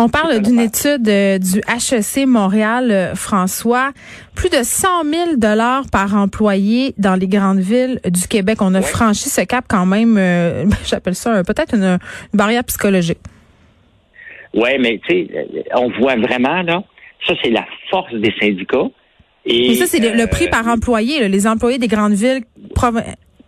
On 0.00 0.08
parle 0.08 0.40
d'une 0.40 0.60
étude 0.60 1.08
euh, 1.08 1.38
du 1.38 1.58
HEC 1.58 2.24
Montréal, 2.24 2.92
euh, 2.92 3.14
François. 3.16 3.90
Plus 4.36 4.48
de 4.48 4.62
100 4.62 5.02
000 5.02 5.36
dollars 5.36 5.86
par 5.90 6.14
employé 6.14 6.94
dans 6.98 7.16
les 7.16 7.26
grandes 7.26 7.58
villes 7.58 7.98
du 8.04 8.28
Québec. 8.28 8.58
On 8.62 8.76
a 8.76 8.80
franchi 8.80 9.28
ce 9.28 9.40
cap 9.40 9.64
quand 9.68 9.86
même, 9.86 10.16
euh, 10.16 10.66
j'appelle 10.86 11.16
ça 11.16 11.42
peut-être 11.42 11.74
une, 11.74 11.98
barrière 12.32 12.62
psychologique. 12.62 13.18
Oui, 14.54 14.70
mais 14.78 15.00
tu 15.08 15.26
sais, 15.26 15.48
on 15.74 15.90
voit 15.98 16.14
vraiment, 16.14 16.62
là, 16.62 16.84
ça 17.26 17.34
c'est 17.42 17.50
la 17.50 17.66
force 17.90 18.14
des 18.14 18.32
syndicats. 18.40 18.86
Et, 19.48 19.74
ça, 19.74 19.86
c'est 19.86 19.98
le, 19.98 20.26
prix 20.26 20.48
par 20.48 20.66
employé. 20.68 21.26
les 21.28 21.46
employés 21.46 21.78
des 21.78 21.88
grandes 21.88 22.12
villes, 22.12 22.42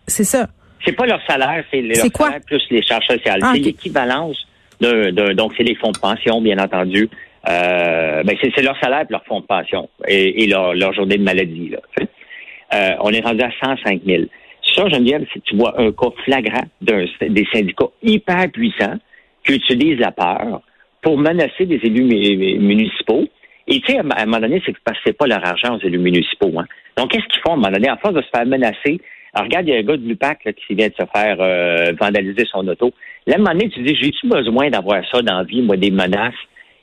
c'est 0.07 0.25
ça. 0.25 0.49
C'est 0.85 0.93
pas 0.93 1.07
leur 1.07 1.21
salaire, 1.27 1.63
c'est 1.71 1.83
leur 1.83 1.97
salaire 1.97 2.41
plus 2.47 2.63
les 2.71 2.83
charges 2.83 3.07
sociales. 3.07 3.41
Ah, 3.43 3.53
c'est 3.55 3.61
l'équivalence 3.61 4.47
donc 4.81 5.53
c'est 5.57 5.63
les 5.63 5.75
fonds 5.75 5.93
de 5.93 5.99
pension, 5.99 6.41
bien 6.41 6.59
entendu. 6.59 7.09
Euh, 7.49 8.23
ben 8.23 8.37
c'est 8.41 8.63
leur 8.63 8.79
salaire 8.81 9.03
et 9.03 9.13
leur 9.13 9.25
fonds 9.25 9.41
de 9.41 9.47
pension 9.47 9.89
et, 10.07 10.47
leur, 10.47 10.75
leur, 10.75 10.93
journée 10.93 11.17
de 11.17 11.23
maladie. 11.23 11.71
Là, 11.71 11.79
euh, 12.75 12.95
on 13.01 13.11
est 13.11 13.21
rendu 13.21 13.43
à 13.43 13.51
105 13.63 14.03
000. 14.05 14.25
Ça, 14.77 14.89
Geneviève, 14.89 15.25
si 15.33 15.41
tu 15.41 15.57
vois 15.57 15.81
un 15.81 15.91
cas 15.91 16.11
flagrant 16.25 16.65
des 16.81 17.47
syndicats 17.53 17.89
hyper 18.03 18.51
puissants 18.53 18.99
qui 19.45 19.55
utilisent 19.55 19.99
la 19.99 20.13
peur 20.13 20.61
pour 21.03 21.17
menacer 21.19 21.65
des 21.65 21.81
élus 21.83 22.05
municipaux. 22.59 23.25
Et 23.71 23.81
tu 23.81 23.93
sais, 23.93 23.99
à 23.99 24.01
un 24.01 24.27
moment 24.27 24.41
donné, 24.41 24.61
c'est 24.67 24.73
que 24.73 24.81
c'est 25.05 25.17
pas 25.17 25.27
leur 25.27 25.47
argent 25.47 25.77
aux 25.77 25.81
élus 25.81 25.99
municipaux. 25.99 26.53
Hein. 26.59 26.67
Donc, 26.97 27.13
qu'est-ce 27.13 27.27
qu'ils 27.27 27.41
font 27.41 27.53
à 27.53 27.55
un 27.55 27.57
moment 27.57 27.71
donné? 27.71 27.91
En 27.91 27.97
force 27.97 28.15
de 28.15 28.23
se 28.23 28.29
faire 28.35 28.45
menacer, 28.45 29.01
alors, 29.33 29.45
regarde, 29.45 29.69
il 29.69 29.75
y 29.75 29.77
a 29.77 29.79
un 29.79 29.83
gars 29.83 29.97
de 29.97 30.07
l'UPAC 30.07 30.49
qui 30.67 30.75
vient 30.75 30.89
de 30.89 30.95
se 30.95 31.07
faire 31.15 31.37
euh, 31.39 31.93
vandaliser 32.01 32.45
son 32.51 32.67
auto. 32.67 32.93
Là, 33.27 33.35
à 33.35 33.37
un 33.37 33.39
moment 33.39 33.53
donné, 33.53 33.71
tu 33.71 33.81
dis, 33.83 33.95
j'ai-tu 33.95 34.27
besoin 34.27 34.71
d'avoir 34.71 35.03
ça 35.09 35.23
dans 35.23 35.37
la 35.39 35.45
vie, 35.45 35.63
moi, 35.63 35.77
des 35.77 35.93
menaces? 35.93 36.35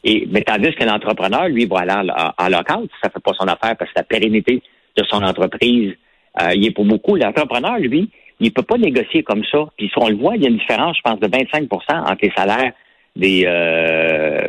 Et, 0.06 0.26
mais 0.32 0.44
tandis 0.44 0.74
que 0.76 0.86
l'entrepreneur, 0.86 1.50
lui, 1.50 1.66
va 1.66 1.80
aller 1.80 2.10
en 2.38 2.50
local, 2.50 2.88
ça 3.04 3.10
fait 3.10 3.20
pas 3.20 3.34
son 3.38 3.48
affaire 3.48 3.76
parce 3.76 3.92
que 3.92 3.98
la 3.98 4.04
pérennité 4.04 4.62
de 4.96 5.04
son 5.10 5.22
entreprise, 5.24 5.94
euh, 6.42 6.52
il 6.56 6.68
est 6.68 6.72
pour 6.72 6.86
beaucoup. 6.86 7.18
L'entrepreneur, 7.18 7.80
lui, 7.80 8.10
il 8.40 8.54
peut 8.54 8.64
pas 8.64 8.78
négocier 8.78 9.24
comme 9.24 9.44
ça. 9.52 9.66
Puis 9.78 9.90
si 9.90 9.98
on 9.98 10.08
le 10.08 10.16
voit, 10.16 10.38
il 10.38 10.44
y 10.44 10.46
a 10.46 10.50
une 10.50 10.58
différence, 10.58 10.96
je 10.96 11.02
pense, 11.02 11.20
de 11.20 11.28
25% 11.28 11.68
entre 11.90 12.18
les 12.22 12.32
salaires 12.38 12.72
des, 13.18 13.44
euh, 13.46 14.48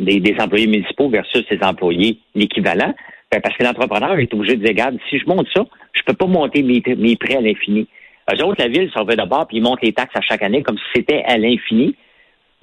des, 0.00 0.20
des 0.20 0.34
employés 0.38 0.66
municipaux 0.66 1.08
versus 1.08 1.44
ses 1.48 1.58
employés 1.62 2.18
l'équivalent, 2.34 2.94
ben, 3.30 3.40
parce 3.40 3.56
que 3.56 3.64
l'entrepreneur 3.64 4.18
est 4.18 4.32
obligé 4.34 4.56
de 4.56 4.60
dire, 4.60 4.70
regarde, 4.70 4.98
si 5.08 5.18
je 5.18 5.26
monte 5.26 5.46
ça, 5.54 5.64
je 5.92 6.02
peux 6.06 6.14
pas 6.14 6.26
monter 6.26 6.62
mes, 6.62 6.82
mes 6.96 7.16
prêts 7.16 7.36
à 7.36 7.40
l'infini. 7.40 7.86
Eux 8.30 8.44
autres, 8.44 8.60
la 8.62 8.68
ville 8.68 8.90
s'en 8.94 9.04
va 9.04 9.16
d'abord, 9.16 9.46
puis 9.48 9.56
ils 9.58 9.62
montent 9.62 9.82
les 9.82 9.92
taxes 9.92 10.14
à 10.14 10.20
chaque 10.20 10.42
année 10.42 10.62
comme 10.62 10.76
si 10.78 10.84
c'était 10.94 11.22
à 11.26 11.38
l'infini. 11.38 11.94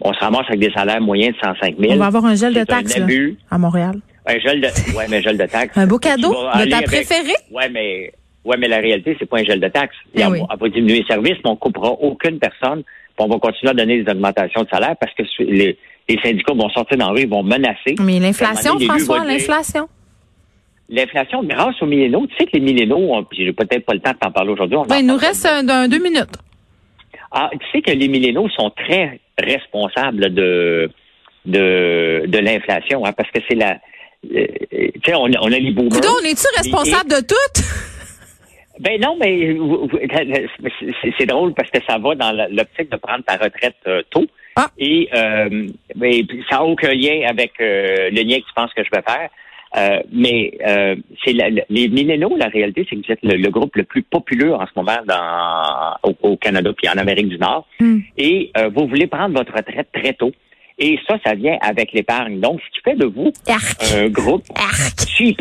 On 0.02 0.14
se 0.14 0.20
ramasse 0.20 0.46
avec 0.48 0.60
des 0.62 0.72
salaires 0.72 1.02
moyens 1.02 1.36
de 1.36 1.42
105 1.42 1.76
000. 1.78 1.94
On 1.94 1.98
va 1.98 2.06
avoir 2.06 2.26
un 2.26 2.36
gel 2.36 2.54
de 2.54 2.64
taxes 2.64 2.98
à 3.52 3.58
Montréal. 3.58 3.96
Un 4.26 4.40
gel 4.40 4.62
de, 4.62 4.68
ouais, 4.96 5.06
mais 5.10 5.18
un 5.18 5.22
gel 5.22 5.38
de 5.38 5.46
taxes. 5.46 5.78
Un 5.78 5.88
beau 5.88 5.98
cadeau 5.98 6.30
de 6.30 6.70
ta 6.70 6.78
avec- 6.78 6.86
préférée? 6.86 7.34
Ouais, 7.52 7.68
mais, 7.70 8.14
ouais, 8.46 8.56
mais 8.58 8.68
la 8.68 8.78
réalité, 8.78 9.18
c'est 9.20 9.28
pas 9.28 9.40
un 9.40 9.44
gel 9.44 9.60
de 9.60 9.68
taxes. 9.68 9.98
Eh 10.16 10.24
oui. 10.26 10.40
on 10.50 10.56
va 10.56 10.70
diminuer 10.70 11.00
les 11.00 11.06
services, 11.06 11.38
mais 11.44 11.50
on 11.50 11.56
coupera 11.58 11.92
aucune 11.92 12.40
personne, 12.40 12.84
puis 12.84 13.26
on 13.26 13.28
va 13.28 13.40
continuer 13.40 13.72
à 13.72 13.74
donner 13.74 14.02
des 14.04 14.12
augmentations 14.12 14.64
de 14.64 14.70
salaire 14.70 14.96
parce 15.02 15.14
que 15.16 15.24
les, 15.44 15.78
les 16.10 16.20
syndicats 16.22 16.54
vont 16.54 16.70
sortir 16.70 16.98
dans 16.98 17.08
la 17.08 17.12
rue, 17.14 17.22
ils 17.22 17.30
vont 17.30 17.44
menacer. 17.44 17.96
Mais 18.02 18.20
l'inflation, 18.20 18.80
François, 18.80 19.24
l'inflation? 19.26 19.88
L'inflation, 20.90 21.44
grâce 21.44 21.80
aux 21.82 21.86
millénaux, 21.86 22.26
tu 22.28 22.36
sais 22.38 22.46
que 22.46 22.54
les 22.54 22.60
millénaux, 22.62 23.24
j'ai 23.32 23.54
peut-être 23.54 23.86
pas 23.86 23.94
le 23.94 24.00
temps 24.00 24.12
de 24.12 24.18
t'en 24.18 24.32
parler 24.32 24.52
aujourd'hui. 24.52 24.78
Ben, 24.90 24.96
en 24.96 25.00
il 25.00 25.06
nous 25.06 25.18
reste 25.18 25.46
un, 25.46 25.88
deux 25.88 26.02
minutes. 26.02 26.36
Ah, 27.32 27.50
tu 27.54 27.60
sais 27.72 27.82
que 27.84 27.92
les 27.92 28.08
millénaux 28.08 28.50
sont 28.50 28.72
très 28.72 29.20
responsables 29.38 30.34
de 30.34 30.90
de, 31.46 32.24
de 32.28 32.38
l'inflation, 32.40 33.06
hein, 33.06 33.14
parce 33.14 33.30
que 33.32 33.40
c'est 33.48 33.56
la. 33.56 33.78
euh, 34.36 34.46
tu 34.76 35.02
sais, 35.06 35.16
on, 35.16 35.26
a- 35.28 35.40
on 35.42 35.52
a 35.52 35.58
les 35.60 35.72
boomers. 35.72 35.92
Coudon, 35.92 36.10
on 36.22 36.26
est-tu 36.26 36.46
responsable 36.58 37.10
de 37.10 37.22
tout? 37.26 37.62
Ben 38.80 38.98
non, 39.02 39.18
mais 39.20 39.58
c'est- 41.18 41.26
drôle 41.26 41.54
parce 41.54 41.70
que 41.70 41.80
ça 41.86 41.98
va 41.98 42.16
dans 42.16 42.32
l'optique 42.50 42.90
de 42.90 42.96
prendre 42.96 43.24
ta 43.26 43.36
retraite 43.36 43.76
euh, 43.88 44.02
tôt. 44.10 44.26
Ah. 44.60 44.72
Et 44.78 45.08
euh, 45.16 45.68
mais 45.96 46.24
ça 46.50 46.58
n'a 46.58 46.64
aucun 46.66 46.94
lien 46.94 47.22
avec 47.28 47.54
euh, 47.62 48.10
le 48.12 48.22
lien 48.24 48.38
que 48.40 48.46
tu 48.46 48.54
penses 48.56 48.74
que 48.74 48.84
je 48.84 48.90
vais 48.92 49.02
faire. 49.02 49.30
Euh, 49.78 50.00
mais 50.12 50.52
euh, 50.68 50.96
c'est 51.24 51.34
les 51.34 51.88
millénaux, 51.90 52.36
la 52.36 52.48
réalité, 52.48 52.86
c'est 52.90 52.96
que 52.96 53.06
vous 53.06 53.12
êtes 53.12 53.24
le, 53.24 53.38
le 53.38 53.50
groupe 53.50 53.76
le 53.76 53.84
plus 53.84 54.02
populeux 54.02 54.54
en 54.54 54.66
ce 54.66 54.72
moment 54.76 54.98
dans, 55.06 56.10
au, 56.10 56.32
au 56.32 56.38
Canada 56.38 56.72
puis 56.76 56.90
en 56.90 56.98
Amérique 56.98 57.30
du 57.30 57.38
Nord. 57.38 57.68
Hmm. 57.80 58.00
Et 58.18 58.52
euh, 58.58 58.70
vous 58.76 58.88
voulez 58.88 59.08
prendre 59.08 59.38
votre 59.38 59.54
retraite 59.54 59.88
très 59.94 60.14
tôt. 60.14 60.32
Et 60.80 60.98
ça, 61.08 61.18
ça 61.26 61.36
vient 61.36 61.58
avec 61.62 61.92
l'épargne. 61.94 62.40
Donc, 62.40 62.62
ce 62.62 62.70
qui 62.72 62.82
fait 62.84 62.96
de 62.96 63.06
vous 63.06 63.32
Arc. 63.48 63.94
un 63.94 64.10
groupe 64.10 64.46
Arc. 64.56 65.08
cheap. 65.08 65.40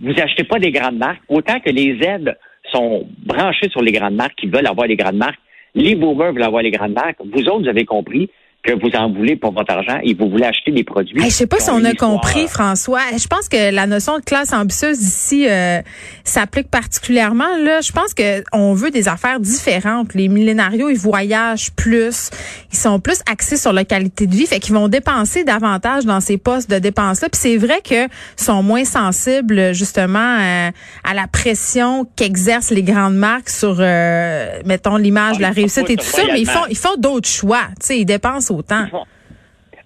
Vous 0.00 0.12
achetez 0.18 0.44
pas 0.44 0.58
des 0.58 0.70
grandes 0.70 0.98
marques. 0.98 1.22
Autant 1.28 1.58
que 1.60 1.70
les 1.70 1.98
aides 2.02 2.38
sont 2.70 3.06
branchées 3.24 3.68
sur 3.70 3.82
les 3.82 3.92
grandes 3.92 4.14
marques 4.14 4.36
qui 4.36 4.46
veulent 4.46 4.66
avoir 4.66 4.86
les 4.86 4.96
grandes 4.96 5.16
marques, 5.16 5.40
les 5.74 5.94
boomers 5.94 6.32
veulent 6.32 6.42
avoir 6.42 6.62
les 6.62 6.70
grandes 6.70 6.94
marques. 6.94 7.20
Vous 7.24 7.42
autres, 7.48 7.62
vous 7.62 7.68
avez 7.68 7.84
compris 7.84 8.30
que 8.62 8.72
vous 8.72 8.94
en 8.94 9.10
voulez 9.10 9.36
pour 9.36 9.52
votre 9.52 9.72
argent 9.72 9.98
et 10.02 10.12
vous 10.12 10.28
voulez 10.28 10.44
acheter 10.44 10.70
des 10.70 10.84
produits. 10.84 11.18
Hey, 11.22 11.30
je 11.30 11.34
sais 11.34 11.46
pas 11.46 11.58
si 11.60 11.70
on 11.70 11.82
a 11.84 11.94
compris, 11.94 12.46
François. 12.46 13.00
Je 13.16 13.26
pense 13.26 13.48
que 13.48 13.72
la 13.72 13.86
notion 13.86 14.18
de 14.18 14.22
classe 14.22 14.52
ambitieuse 14.52 15.00
ici 15.00 15.46
euh, 15.48 15.80
s'applique 16.24 16.68
particulièrement. 16.68 17.56
Là, 17.58 17.80
je 17.80 17.90
pense 17.92 18.12
que 18.12 18.44
on 18.52 18.74
veut 18.74 18.90
des 18.90 19.08
affaires 19.08 19.40
différentes. 19.40 20.12
Les 20.12 20.28
millénarios, 20.28 20.90
ils 20.90 20.98
voyagent 20.98 21.70
plus, 21.72 22.30
ils 22.70 22.78
sont 22.78 23.00
plus 23.00 23.20
axés 23.30 23.56
sur 23.56 23.72
la 23.72 23.84
qualité 23.86 24.26
de 24.26 24.34
vie, 24.34 24.46
fait 24.46 24.60
qu'ils 24.60 24.74
vont 24.74 24.88
dépenser 24.88 25.42
davantage 25.44 26.04
dans 26.04 26.20
ces 26.20 26.36
postes 26.36 26.70
de 26.70 26.78
dépenses-là. 26.78 27.30
Puis 27.30 27.40
c'est 27.40 27.56
vrai 27.56 27.80
que 27.82 28.08
sont 28.36 28.62
moins 28.62 28.84
sensibles 28.84 29.72
justement 29.72 30.36
euh, 30.38 30.70
à 31.04 31.14
la 31.14 31.26
pression 31.26 32.06
qu'exercent 32.14 32.70
les 32.72 32.82
grandes 32.82 33.16
marques 33.16 33.48
sur, 33.48 33.76
euh, 33.78 34.60
mettons, 34.66 34.96
l'image, 34.96 35.36
Ah, 35.38 35.42
la 35.42 35.48
ils 35.48 35.54
réussite 35.54 35.88
et 35.88 35.96
tout 35.96 36.04
ça. 36.04 36.22
Mais 36.30 36.42
ils 36.42 36.48
font, 36.48 36.66
ils 36.68 36.76
font 36.76 36.96
d'autres 36.98 37.28
choix. 37.28 37.62
Tu 37.80 37.86
sais, 37.86 37.98
ils 38.00 38.04
dépensent 38.04 38.49
autant. 38.50 38.86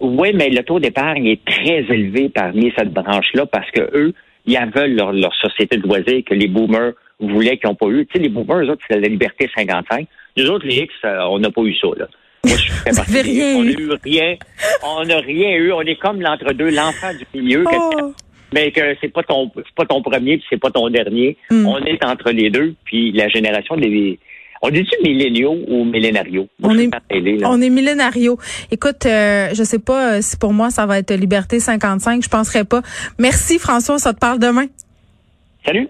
Oui, 0.00 0.32
mais 0.34 0.50
le 0.50 0.62
taux 0.62 0.80
d'épargne 0.80 1.26
est 1.26 1.44
très 1.44 1.78
élevé 1.88 2.28
parmi 2.28 2.72
cette 2.76 2.92
branche-là 2.92 3.46
parce 3.46 3.70
que 3.70 3.82
eux, 3.96 4.12
ils 4.46 4.58
en 4.58 4.68
veulent 4.68 4.94
leur, 4.94 5.12
leur 5.12 5.34
société 5.34 5.76
de 5.76 5.86
loisirs 5.86 6.22
que 6.26 6.34
les 6.34 6.48
boomers 6.48 6.92
voulaient 7.20 7.56
qu'ils 7.56 7.68
n'ont 7.68 7.74
pas 7.76 7.86
eu. 7.86 8.06
Tu 8.06 8.12
sais, 8.14 8.18
les 8.18 8.28
boomers, 8.28 8.64
eux 8.64 8.70
autres, 8.70 8.84
c'est 8.88 8.98
la 8.98 9.08
liberté 9.08 9.48
55. 9.54 10.06
Nous 10.36 10.50
autres, 10.50 10.66
les 10.66 10.76
X, 10.78 10.92
euh, 11.04 11.20
on 11.30 11.38
n'a 11.38 11.50
pas 11.50 11.62
eu 11.62 11.74
ça, 11.76 11.88
là. 11.96 12.08
Moi, 12.44 12.56
je 12.56 12.72
fais 12.72 12.90
partie 12.96 13.22
des 13.22 13.54
On 13.54 13.62
n'a 13.62 13.70
eu. 13.70 13.90
rien. 14.04 14.36
On 14.82 15.04
n'a 15.04 15.18
rien 15.18 15.50
eu. 15.56 15.72
On 15.72 15.80
est 15.82 15.96
comme 15.96 16.20
l'entre-deux, 16.20 16.70
l'enfant 16.70 17.12
du 17.14 17.40
milieu. 17.40 17.64
Oh. 17.66 18.12
mais 18.52 18.70
que 18.70 18.94
c'est 19.00 19.08
pas 19.08 19.22
ton 19.22 19.50
c'est 19.56 19.74
pas 19.74 19.86
ton 19.86 20.02
premier 20.02 20.36
puis 20.36 20.46
c'est 20.50 20.60
pas 20.60 20.70
ton 20.70 20.90
dernier. 20.90 21.36
Hmm. 21.50 21.66
On 21.66 21.78
est 21.84 22.04
entre 22.04 22.30
les 22.30 22.50
deux 22.50 22.74
puis 22.84 23.12
la 23.12 23.28
génération 23.28 23.76
des 23.76 24.18
on 24.66 24.70
dit-tu 24.70 24.96
milléniaux 25.02 25.56
ou 25.68 25.84
millénarios? 25.84 26.48
On 26.62 26.76
est- 26.78 26.88
là. 27.38 27.50
On 27.50 27.60
est 27.60 27.68
millénario. 27.70 28.38
Écoute, 28.70 29.04
euh, 29.04 29.50
je 29.52 29.62
sais 29.62 29.78
pas 29.78 30.14
euh, 30.14 30.22
si 30.22 30.36
pour 30.38 30.52
moi 30.54 30.70
ça 30.70 30.86
va 30.86 30.98
être 30.98 31.12
Liberté 31.14 31.60
55, 31.60 32.22
je 32.24 32.28
penserais 32.30 32.64
pas. 32.64 32.80
Merci 33.18 33.58
François, 33.58 33.98
ça 33.98 34.14
te 34.14 34.18
parle 34.18 34.38
demain? 34.38 34.66
Salut! 35.66 35.88